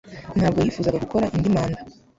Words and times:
Ntabwo 0.37 0.59
yifuzaga 0.61 1.01
gukora 1.03 1.25
indi 1.35 1.49
manda. 1.55 1.79